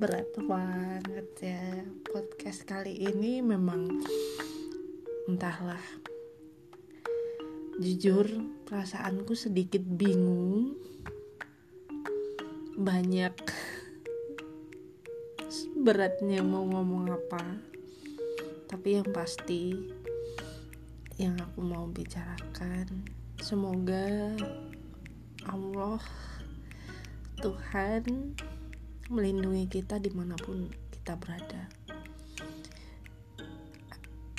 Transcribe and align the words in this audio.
berat 0.00 0.32
banget 0.48 1.28
ya. 1.44 1.84
Podcast 2.08 2.64
kali 2.64 3.04
ini 3.04 3.44
memang 3.44 4.00
entahlah. 5.28 5.84
Jujur 7.76 8.24
perasaanku 8.64 9.36
sedikit 9.36 9.84
bingung. 9.84 10.72
Banyak 12.80 13.36
beratnya 15.84 16.40
mau 16.48 16.64
ngomong 16.64 17.12
apa. 17.12 17.44
Tapi 18.72 19.04
yang 19.04 19.08
pasti 19.12 19.84
yang 21.20 21.36
aku 21.36 21.60
mau 21.60 21.84
bicarakan 21.92 23.04
semoga 23.36 24.32
Allah 25.44 26.00
Tuhan 27.44 28.32
melindungi 29.10 29.66
kita 29.66 29.98
di 29.98 30.06
mana 30.14 30.38
pun 30.38 30.70
kita 30.94 31.18
berada. 31.18 31.66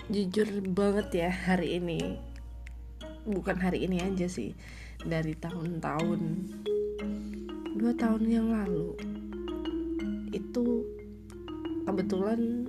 Jujur 0.08 0.48
banget 0.72 1.28
ya 1.28 1.30
hari 1.30 1.76
ini. 1.76 2.16
Bukan 3.28 3.60
hari 3.60 3.84
ini 3.84 4.00
aja 4.00 4.32
sih 4.32 4.56
dari 5.04 5.36
tahun-tahun. 5.36 6.22
Dua 7.76 7.94
tahun 8.00 8.24
yang 8.32 8.48
lalu. 8.56 8.96
Itu 10.32 10.88
kebetulan 11.84 12.64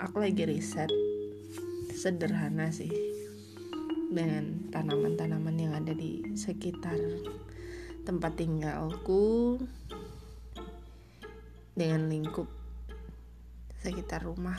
aku 0.00 0.16
lagi 0.24 0.48
riset 0.48 0.88
sederhana 1.92 2.72
sih 2.72 2.92
dengan 4.08 4.64
tanaman-tanaman 4.72 5.60
yang 5.60 5.76
ada 5.76 5.92
di 5.92 6.24
sekitar 6.32 6.96
tempat 8.08 8.32
tinggalku 8.40 9.60
dengan 11.76 12.08
lingkup 12.08 12.48
sekitar 13.84 14.24
rumah 14.24 14.56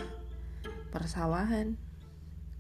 persawahan 0.94 1.76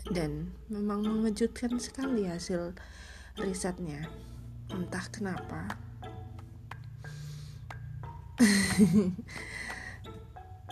dan 0.09 0.51
memang 0.67 1.05
mengejutkan 1.05 1.77
sekali 1.77 2.25
hasil 2.25 2.73
risetnya. 3.37 4.09
Entah 4.67 5.05
kenapa. 5.13 5.71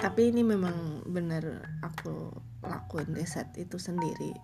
Tapi 0.03 0.22
ini 0.33 0.44
memang 0.44 1.08
benar 1.08 1.63
aku 1.80 2.33
lakuin 2.66 3.16
riset 3.16 3.47
itu 3.56 3.80
sendiri. 3.80 4.36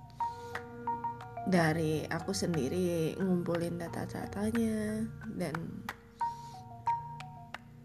Dari 1.50 2.06
aku 2.08 2.31
sendiri 2.31 3.17
ngumpulin 3.17 3.81
data-datanya 3.81 5.03
dan 5.36 5.56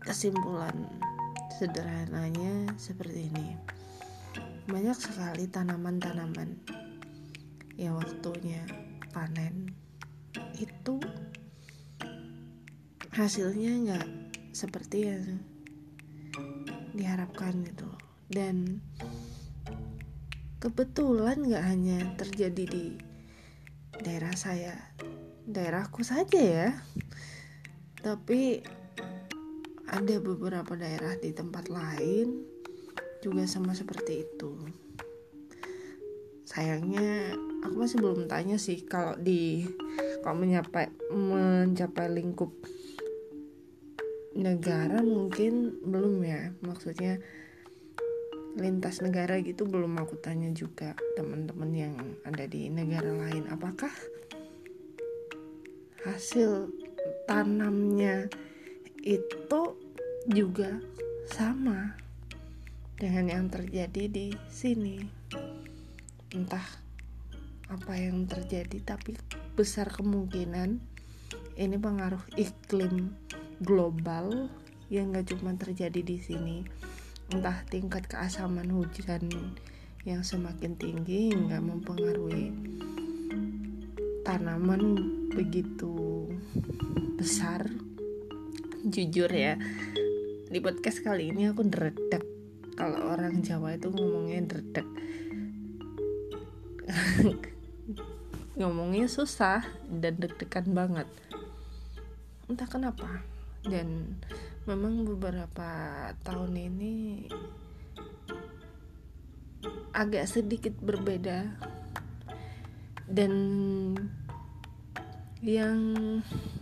kesimpulan 0.04 0.86
Sederhananya 1.56 2.76
seperti 2.76 3.32
ini. 3.32 3.56
Banyak 4.68 4.98
sekali 5.00 5.48
tanaman-tanaman. 5.48 6.52
Yang 7.80 7.94
waktunya 8.04 8.60
panen. 9.08 9.72
Itu 10.60 11.00
hasilnya 13.16 13.72
nggak 13.88 14.08
seperti 14.52 15.08
yang 15.08 15.40
diharapkan 16.92 17.64
gitu 17.64 17.88
dan 18.28 18.84
kebetulan 20.60 21.40
nggak 21.40 21.64
hanya 21.64 21.98
terjadi 22.20 22.64
di 22.68 22.86
daerah 24.04 24.36
saya 24.36 24.76
daerahku 25.48 26.04
saja 26.04 26.36
ya. 26.36 26.68
Tapi 28.04 28.60
ada 29.86 30.16
beberapa 30.18 30.74
daerah 30.74 31.14
di 31.18 31.30
tempat 31.30 31.70
lain 31.70 32.42
juga 33.22 33.46
sama 33.46 33.74
seperti 33.74 34.26
itu. 34.26 34.52
Sayangnya 36.46 37.34
aku 37.66 37.74
masih 37.74 37.98
belum 38.02 38.30
tanya 38.30 38.58
sih 38.58 38.82
kalau 38.86 39.18
di 39.18 39.66
kalau 40.22 40.42
mencapai 40.42 40.90
mencapai 41.10 42.06
lingkup 42.10 42.50
negara 44.34 45.02
mungkin 45.02 45.78
belum 45.82 46.22
ya. 46.22 46.50
Maksudnya 46.62 47.18
lintas 48.56 49.04
negara 49.04 49.36
gitu 49.44 49.68
belum 49.68 50.00
aku 50.00 50.16
tanya 50.16 50.48
juga 50.50 50.96
teman-teman 51.14 51.70
yang 51.76 51.94
ada 52.24 52.48
di 52.48 52.72
negara 52.72 53.12
lain. 53.12 53.46
Apakah 53.52 53.92
hasil 56.06 56.70
tanamnya 57.26 58.30
itu 59.06 59.78
juga 60.26 60.82
sama 61.30 61.94
dengan 62.98 63.30
yang 63.30 63.46
terjadi 63.46 64.10
di 64.10 64.26
sini. 64.50 64.98
Entah 66.34 66.66
apa 67.70 67.94
yang 67.94 68.26
terjadi, 68.26 68.82
tapi 68.82 69.14
besar 69.54 69.94
kemungkinan 69.94 70.82
ini 71.54 71.76
pengaruh 71.78 72.26
iklim 72.34 73.14
global 73.62 74.50
yang 74.90 75.14
gak 75.14 75.30
cuma 75.30 75.54
terjadi 75.54 76.02
di 76.02 76.18
sini. 76.18 76.66
Entah 77.30 77.62
tingkat 77.70 78.10
keasaman 78.10 78.74
hujan 78.74 79.30
yang 80.02 80.26
semakin 80.26 80.74
tinggi 80.74 81.30
hingga 81.30 81.62
mempengaruhi 81.62 82.50
tanaman 84.26 84.98
begitu 85.30 86.26
besar 87.14 87.85
jujur 88.86 89.30
ya. 89.34 89.58
Di 90.46 90.62
podcast 90.62 91.02
kali 91.02 91.34
ini 91.34 91.50
aku 91.50 91.66
dredek 91.66 92.22
kalau 92.78 93.10
orang 93.10 93.42
Jawa 93.42 93.74
itu 93.74 93.90
ngomongnya 93.90 94.46
dredek 94.46 94.86
ngomongnya 98.60 99.10
susah 99.10 99.66
dan 99.90 100.16
deg-degan 100.16 100.70
banget. 100.72 101.08
Entah 102.46 102.68
kenapa. 102.70 103.26
Dan 103.66 104.16
memang 104.64 105.02
beberapa 105.02 105.68
tahun 106.22 106.54
ini 106.54 107.26
agak 109.90 110.30
sedikit 110.30 110.78
berbeda. 110.78 111.50
Dan 113.06 113.32
yang 115.44 115.78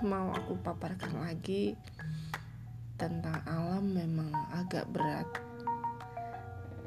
mau 0.03 0.35
aku 0.35 0.61
paparkan 0.61 1.23
lagi 1.25 1.73
tentang 3.05 3.37
alam 3.45 3.85
memang 3.93 4.33
agak 4.57 4.89
berat. 4.89 5.29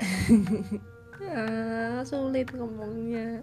Ah, 1.18 2.06
sulit 2.06 2.54
ngomongnya. 2.54 3.42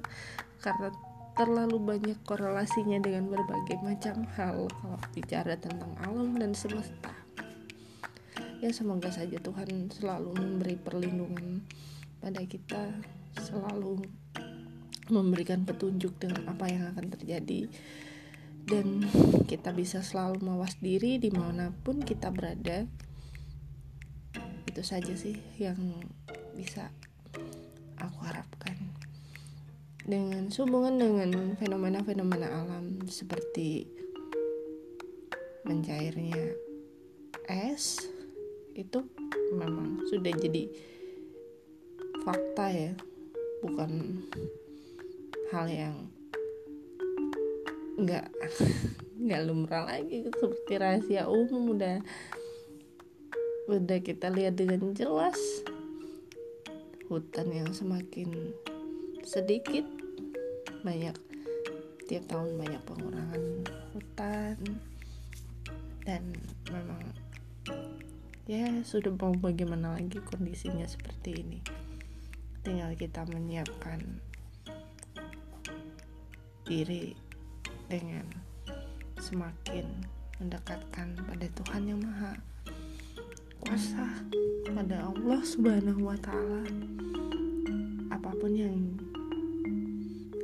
Karena 0.62 0.94
terlalu 1.34 1.82
banyak 1.82 2.18
korelasinya 2.22 3.02
dengan 3.02 3.26
berbagai 3.26 3.82
macam 3.82 4.22
hal 4.38 4.70
kalau 4.70 4.98
bicara 5.10 5.58
tentang 5.58 5.90
alam 6.06 6.38
dan 6.38 6.54
semesta. 6.54 7.10
Ya 8.62 8.70
semoga 8.70 9.10
saja 9.10 9.42
Tuhan 9.42 9.90
selalu 9.90 10.38
memberi 10.38 10.78
perlindungan 10.78 11.66
pada 12.22 12.40
kita 12.46 12.94
selalu 13.42 14.06
memberikan 15.10 15.66
petunjuk 15.66 16.16
dengan 16.16 16.48
apa 16.48 16.70
yang 16.70 16.88
akan 16.94 17.10
terjadi 17.12 17.68
dan 18.64 19.04
kita 19.44 19.76
bisa 19.76 20.00
selalu 20.00 20.41
mawas 20.41 20.80
diri 20.80 21.20
di 21.20 21.28
mana 21.28 21.72
pun 21.84 22.00
kita 22.00 22.32
berada. 22.32 22.88
Itu 24.64 24.80
saja 24.80 25.12
sih 25.12 25.36
yang 25.60 25.76
bisa 26.56 26.88
aku 28.00 28.19
harapkan. 28.25 28.76
Dengan 30.05 30.52
sehubungan 30.52 31.00
dengan 31.00 31.56
fenomena-fenomena 31.56 32.49
alam 32.52 33.05
seperti 33.08 33.88
mencairnya 35.64 36.52
es 37.49 38.05
itu 38.76 39.00
memang 39.56 40.05
sudah 40.08 40.32
jadi 40.32 40.69
fakta 42.25 42.66
ya. 42.72 42.93
Bukan 43.64 43.93
hal 45.52 45.66
yang 45.72 46.13
nggak 47.94 48.26
nggak 49.25 49.43
lumrah 49.46 49.87
lagi 49.87 50.26
seperti 50.35 50.73
rahasia 50.76 51.31
umum 51.31 51.79
udah 51.79 52.02
udah 53.64 53.99
kita 54.05 54.29
lihat 54.29 54.61
dengan 54.61 54.93
jelas. 54.93 55.38
Hutan 57.08 57.49
yang 57.52 57.70
semakin 57.73 58.52
sedikit 59.25 59.85
banyak 60.85 61.17
tiap 62.05 62.25
tahun 62.29 62.61
banyak 62.61 62.82
pengurangan 62.85 63.43
hutan. 63.97 64.56
Dan 66.05 66.37
memang 66.69 67.00
ya 68.44 68.69
sudah 68.85 69.17
mau 69.17 69.32
bagaimana 69.32 69.97
lagi 69.97 70.20
kondisinya 70.20 70.85
seperti 70.85 71.40
ini. 71.40 71.61
Tinggal 72.61 72.93
kita 73.00 73.25
menyiapkan 73.25 74.20
diri 76.69 77.17
dengan 77.88 78.26
semakin 79.20 79.86
mendekatkan 80.42 81.16
pada 81.25 81.46
Tuhan 81.62 81.82
yang 81.88 82.00
Maha 82.02 82.34
Kuasa 83.64 84.20
pada 84.76 85.08
Allah 85.08 85.40
Subhanahu 85.40 86.04
wa 86.04 86.19
taala. 86.20 86.69
Apa 88.12 88.31
pun 88.36 88.52
yang 88.52 88.76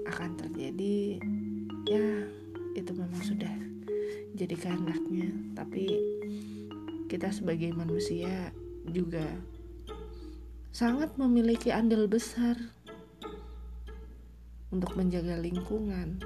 akan 0.09 0.31
terjadi 0.41 1.21
ya 1.85 2.07
itu 2.73 2.93
memang 2.97 3.21
sudah 3.21 3.53
jadi 4.33 4.57
kehendaknya. 4.57 5.29
Tapi 5.53 6.01
kita 7.13 7.29
sebagai 7.29 7.77
manusia 7.77 8.57
juga 8.89 9.27
sangat 10.73 11.13
memiliki 11.21 11.75
andil 11.75 12.09
besar 12.09 12.57
untuk 14.73 14.97
menjaga 14.97 15.37
lingkungan, 15.37 16.23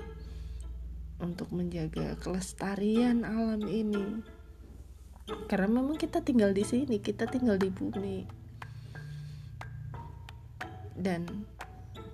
untuk 1.25 1.49
menjaga 1.51 2.21
kelestarian 2.21 3.25
alam 3.25 3.65
ini. 3.65 4.21
Karena 5.49 5.81
memang 5.81 5.97
kita 5.97 6.21
tinggal 6.21 6.53
di 6.53 6.69
sini, 6.69 7.01
kita 7.01 7.25
tinggal 7.25 7.57
di 7.57 7.73
bumi. 7.73 8.29
Dan 10.93 11.25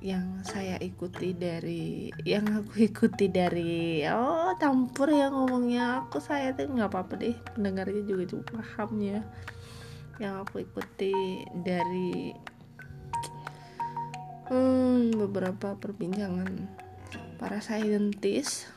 yang 0.00 0.40
saya 0.40 0.80
ikuti 0.80 1.36
dari 1.36 2.08
yang 2.24 2.48
aku 2.48 2.88
ikuti 2.88 3.28
dari 3.28 4.00
oh 4.08 4.56
campur 4.56 5.12
ya 5.12 5.28
ngomongnya 5.28 6.00
aku 6.00 6.16
saya 6.24 6.56
tuh 6.56 6.72
nggak 6.72 6.88
apa-apa 6.88 7.20
deh 7.20 7.36
pendengarnya 7.52 8.00
juga 8.08 8.32
cukup 8.32 8.48
paham 8.56 8.96
ya 9.04 9.20
yang 10.16 10.40
aku 10.40 10.64
ikuti 10.64 11.44
dari 11.52 12.32
hmm, 14.48 15.20
beberapa 15.20 15.76
perbincangan 15.76 16.48
para 17.40 17.64
saintis 17.64 18.68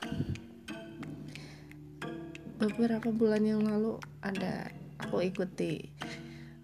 beberapa 2.55 3.11
bulan 3.11 3.43
yang 3.43 3.59
lalu 3.59 3.99
ada 4.23 4.71
aku 5.03 5.19
ikuti 5.19 5.91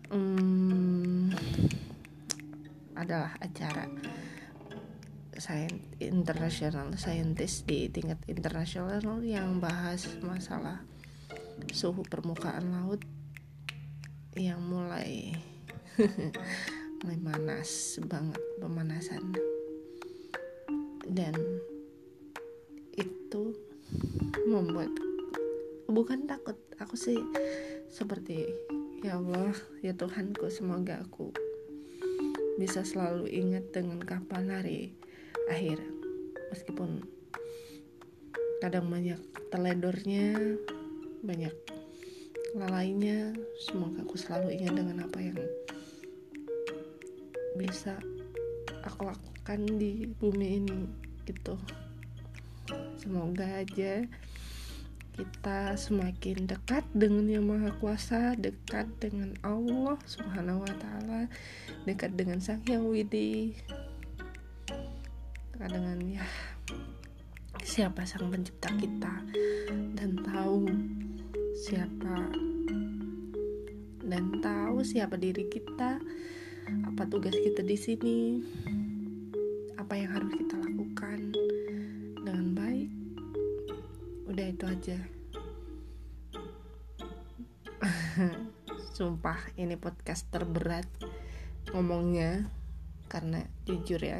hmm, 0.07 1.35
adalah 2.95 3.35
acara 3.43 3.91
sains 5.35 5.75
internasional 5.99 6.87
saintis 6.95 7.67
di 7.67 7.91
tingkat 7.91 8.23
internasional 8.31 9.19
yang 9.19 9.59
bahas 9.59 10.07
masalah 10.23 10.79
suhu 11.75 12.07
permukaan 12.07 12.79
laut 12.79 13.03
yang 14.39 14.63
mulai 14.63 15.35
mulai 17.03 17.19
panas 17.19 17.99
banget 18.07 18.39
pemanasan 18.63 19.35
dan 21.11 21.58
itu 22.99 23.55
membuat 24.45 24.91
bukan 25.89 26.29
takut 26.29 26.55
aku 26.77 26.93
sih 26.93 27.17
seperti 27.89 28.45
ya 29.01 29.17
Allah 29.17 29.55
ya 29.81 29.95
Tuhanku 29.95 30.51
semoga 30.51 31.01
aku 31.01 31.33
bisa 32.59 32.83
selalu 32.83 33.31
ingat 33.31 33.71
dengan 33.71 34.03
kapan 34.03 34.51
hari 34.51 34.91
akhir. 35.47 35.79
Meskipun 36.51 37.07
kadang 38.59 38.91
banyak 38.91 39.19
teledornya 39.47 40.35
banyak 41.23 41.55
lalainya 42.59 43.31
semoga 43.63 44.03
aku 44.03 44.19
selalu 44.19 44.59
ingat 44.59 44.75
dengan 44.75 45.07
apa 45.07 45.19
yang 45.23 45.39
bisa 47.55 47.95
aku 48.83 49.07
lakukan 49.07 49.63
di 49.79 50.11
bumi 50.19 50.59
ini 50.59 50.79
gitu 51.23 51.55
semoga 52.99 53.47
aja 53.63 54.03
kita 55.15 55.75
semakin 55.75 56.47
dekat 56.47 56.83
dengan 56.95 57.27
yang 57.27 57.47
maha 57.47 57.71
kuasa 57.79 58.35
dekat 58.35 58.87
dengan 59.03 59.35
Allah 59.43 59.99
subhanahu 60.07 60.63
wa 60.63 60.73
ta'ala 60.79 61.27
dekat 61.83 62.15
dengan 62.15 62.39
sang 62.39 62.63
yang 62.67 62.87
widi. 62.87 63.55
Dekat 65.55 65.75
dengan 65.75 65.99
ya 66.03 66.23
siapa 67.63 68.03
sang 68.07 68.31
pencipta 68.31 68.71
kita? 68.79 69.23
Dan 69.95 70.19
tahu 70.23 70.67
siapa 71.67 72.31
dan 74.07 74.39
tahu 74.39 74.83
siapa 74.87 75.19
diri 75.19 75.51
kita 75.51 75.99
apa 76.87 77.03
tugas 77.11 77.35
kita 77.35 77.59
di 77.59 77.77
sini 77.77 78.17
apa 79.75 79.99
yang 79.99 80.15
harus 80.15 80.31
kita 80.31 80.55
lakukan 80.63 81.38
udah 84.59 84.75
itu 84.75 84.91
aja. 84.91 84.99
Sumpah 88.99 89.39
ini 89.55 89.79
podcast 89.79 90.27
terberat 90.27 90.83
ngomongnya 91.71 92.51
karena 93.07 93.47
jujur 93.63 94.03
ya 94.03 94.19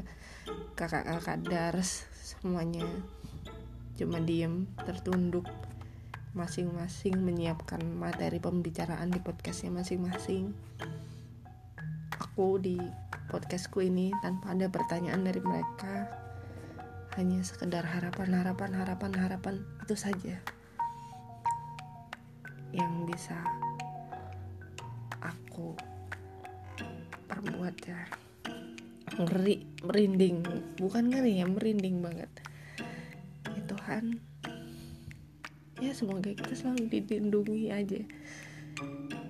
kakak-kakak 0.79 1.43
dars 1.43 2.07
semuanya 2.23 2.87
cuma 3.99 4.23
diem 4.23 4.63
tertunduk 4.87 5.43
masing-masing 6.31 7.19
menyiapkan 7.19 7.83
materi 7.99 8.39
pembicaraan 8.39 9.11
di 9.11 9.19
podcastnya 9.19 9.75
masing-masing. 9.75 10.55
Aku 12.15 12.55
di 12.63 12.79
podcastku 13.27 13.83
ini 13.83 14.15
tanpa 14.23 14.55
ada 14.55 14.71
pertanyaan 14.71 15.19
dari 15.19 15.43
mereka 15.43 16.28
hanya 17.19 17.43
sekedar 17.43 17.83
harapan 17.83 18.31
harapan 18.31 18.79
harapan 18.79 19.11
harapan 19.11 19.55
itu 19.83 19.91
saja 19.91 20.39
yang 22.71 23.03
bisa 23.03 23.35
aku 25.19 25.75
perbuat 27.27 27.75
ya. 27.83 28.07
Ngeri 29.19 29.67
merinding. 29.83 30.47
Bukan 30.79 31.11
ngeri 31.11 31.43
ya 31.43 31.45
merinding 31.51 31.99
banget. 31.99 32.31
Ya 33.51 33.61
Tuhan 33.67 34.23
ya 35.83 35.91
semoga 35.91 36.31
kita 36.31 36.55
selalu 36.55 36.87
dilindungi 36.87 37.67
aja. 37.67 37.99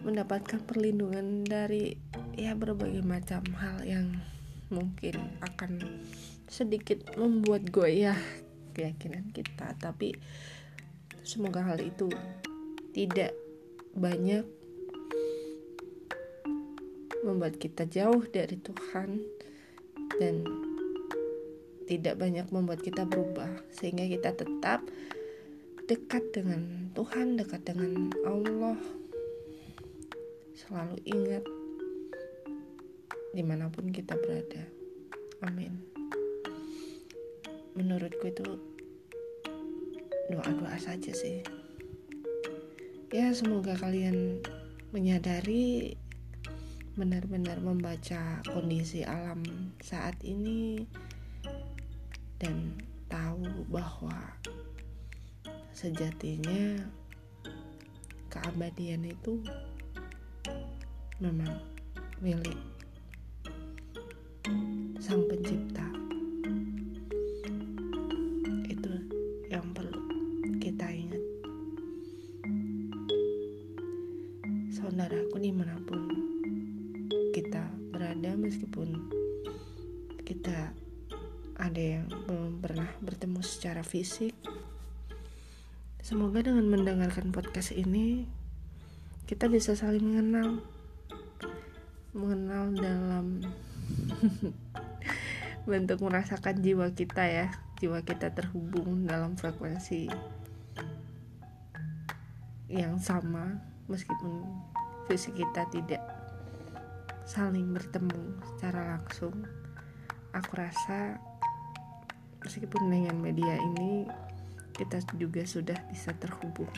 Mendapatkan 0.05 0.61
perlindungan 0.61 1.41
dari 1.41 1.97
ya 2.37 2.53
berbagai 2.53 3.01
macam 3.01 3.41
hal 3.57 3.81
yang 3.81 4.13
mungkin 4.69 5.17
akan 5.41 5.81
sedikit 6.49 7.13
membuat 7.15 7.69
goyah 7.69 8.17
keyakinan 8.73 9.29
kita. 9.31 9.77
Tapi 9.77 10.17
semoga 11.21 11.61
hal 11.61 11.77
itu 11.79 12.09
tidak 12.91 13.37
banyak 13.93 14.43
membuat 17.21 17.61
kita 17.61 17.85
jauh 17.85 18.25
dari 18.25 18.57
Tuhan 18.57 19.21
dan 20.17 20.41
tidak 21.85 22.17
banyak 22.21 22.49
membuat 22.53 22.81
kita 22.81 23.05
berubah 23.05 23.49
sehingga 23.73 24.05
kita 24.05 24.33
tetap 24.33 24.85
dekat 25.89 26.21
dengan 26.33 26.89
Tuhan 26.97 27.37
dekat 27.37 27.61
dengan 27.65 28.13
Allah. 28.25 28.77
Selalu 30.53 30.97
ingat 31.05 31.43
di 33.33 33.41
mana 33.45 33.69
pun 33.73 33.89
kita 33.89 34.13
berada. 34.17 34.65
Amin 35.41 35.98
menurutku 37.79 38.27
itu 38.27 38.59
doa-doa 40.27 40.75
saja 40.75 41.15
sih. 41.15 41.39
Ya 43.09 43.31
semoga 43.31 43.79
kalian 43.79 44.43
menyadari 44.91 45.95
benar-benar 46.99 47.63
membaca 47.63 48.43
kondisi 48.51 49.07
alam 49.07 49.39
saat 49.79 50.19
ini 50.27 50.83
dan 52.35 52.75
tahu 53.07 53.47
bahwa 53.71 54.35
sejatinya 55.71 56.83
keabadian 58.27 59.07
itu 59.07 59.39
memang 61.23 61.63
milik 62.19 62.59
kita 80.49 80.73
ada 81.61 81.77
yang 81.77 82.09
belum 82.25 82.57
pernah 82.57 82.89
bertemu 83.05 83.37
secara 83.45 83.85
fisik. 83.85 84.33
Semoga 86.01 86.41
dengan 86.41 86.65
mendengarkan 86.65 87.29
podcast 87.29 87.69
ini 87.69 88.25
kita 89.29 89.45
bisa 89.45 89.77
saling 89.77 90.01
mengenal. 90.01 90.65
Mengenal 92.17 92.73
dalam 92.73 93.45
bentuk 95.69 96.01
merasakan 96.01 96.65
jiwa 96.65 96.97
kita 96.97 97.29
ya. 97.29 97.53
Jiwa 97.77 98.01
kita 98.01 98.33
terhubung 98.33 99.05
dalam 99.05 99.37
frekuensi 99.37 100.09
yang 102.73 102.97
sama 102.97 103.61
meskipun 103.85 104.49
fisik 105.05 105.37
kita 105.37 105.69
tidak 105.69 106.01
saling 107.29 107.69
bertemu 107.69 108.33
secara 108.49 108.97
langsung 108.97 109.58
aku 110.33 110.51
rasa 110.59 111.17
meskipun 112.45 112.89
dengan 112.89 113.17
media 113.17 113.57
ini 113.57 114.05
kita 114.73 115.03
juga 115.19 115.43
sudah 115.43 115.75
bisa 115.91 116.15
terhubung. 116.15 116.71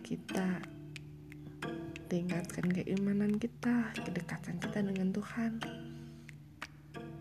Kita 0.00 0.58
tingkatkan 2.10 2.66
keimanan 2.72 3.36
kita 3.36 3.92
kedekatan 3.94 4.56
kita 4.58 4.80
dengan 4.82 5.12
Tuhan. 5.12 5.52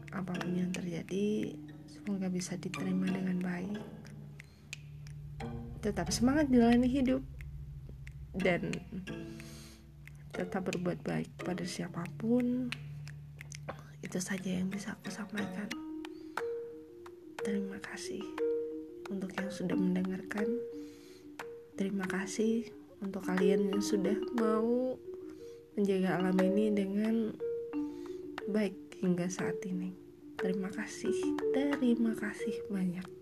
Apa 0.09 0.33
pun 0.33 0.51
yang 0.55 0.71
terjadi 0.73 1.53
semoga 1.85 2.31
bisa 2.31 2.57
diterima 2.57 3.05
dengan 3.11 3.37
baik. 3.43 3.77
Tetap 5.83 6.09
semangat 6.09 6.49
jalani 6.49 6.89
hidup 6.89 7.21
dan 8.33 8.73
tetap 10.33 10.71
berbuat 10.71 11.03
baik 11.03 11.29
pada 11.43 11.67
siapa 11.67 12.07
pun 12.15 12.71
itu 13.99 14.19
saja 14.19 14.49
yang 14.49 14.71
bisa 14.71 14.95
aku 14.95 15.11
sampaikan. 15.11 15.67
Terima 17.39 17.79
kasih 17.81 18.23
untuk 19.11 19.31
yang 19.35 19.49
sudah 19.51 19.75
mendengarkan. 19.75 20.47
Terima 21.75 22.05
kasih 22.07 22.67
untuk 22.99 23.23
kalian 23.23 23.71
yang 23.71 23.83
sudah 23.83 24.15
mau 24.35 24.95
menjaga 25.79 26.19
alam 26.19 26.35
ini 26.43 26.71
dengan 26.75 27.31
baik 28.51 28.99
hingga 28.99 29.31
saat 29.31 29.59
ini. 29.63 29.95
Terima 30.39 30.71
kasih. 30.71 31.15
Terima 31.55 32.15
kasih 32.15 32.55
banyak 32.71 33.18